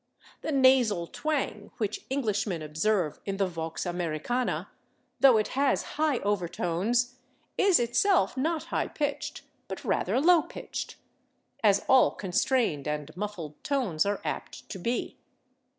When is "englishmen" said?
2.09-2.63